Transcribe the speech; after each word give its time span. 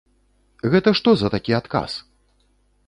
Гэта 0.75 0.89
што 1.01 1.09
за 1.21 1.31
такі 1.37 1.51
адказ? 1.61 1.91